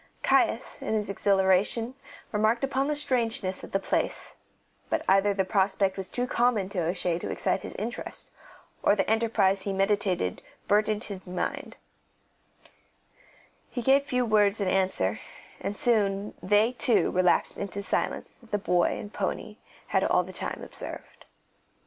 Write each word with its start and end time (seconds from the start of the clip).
Caius, 0.23 0.79
in 0.81 0.95
his 0.95 1.11
exhilaration, 1.11 1.93
remarked 2.31 2.63
upon 2.63 2.87
the 2.87 2.95
strangeness 2.95 3.63
of 3.63 3.71
the 3.71 3.77
place, 3.79 4.33
but 4.89 5.05
either 5.07 5.31
the 5.31 5.45
prospect 5.45 5.95
was 5.95 6.09
too 6.09 6.25
common 6.25 6.69
to 6.69 6.79
O'Shea 6.81 7.19
to 7.19 7.29
excite 7.29 7.61
his 7.61 7.75
interest, 7.75 8.31
or 8.81 8.95
the 8.95 9.07
enterprise 9.07 9.61
he 9.61 9.71
meditated 9.71 10.41
burdened 10.67 11.03
his 11.03 11.27
mind; 11.27 11.77
he 13.69 13.83
gave 13.83 14.03
few 14.07 14.25
words 14.25 14.59
in 14.59 14.67
answer, 14.67 15.19
and 15.59 15.77
soon 15.77 16.33
they, 16.41 16.71
too, 16.71 17.11
relapsed 17.11 17.55
into 17.59 17.77
the 17.77 17.83
silence 17.83 18.33
that 18.41 18.49
the 18.49 18.57
boy 18.57 18.97
and 18.97 19.11
the 19.13 19.17
pony 19.19 19.57
had 19.89 20.03
all 20.03 20.23
the 20.23 20.33
time 20.33 20.63
observed. 20.63 21.25